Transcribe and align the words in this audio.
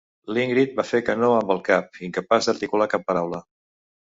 L'Ingrid 0.35 0.71
va 0.79 0.85
fer 0.91 1.01
que 1.09 1.15
no 1.23 1.29
amb 1.41 1.51
el 1.57 1.61
cap, 1.67 2.01
incapaç 2.09 2.49
d'articular 2.49 2.89
cap 2.97 3.07
paraula. 3.13 3.45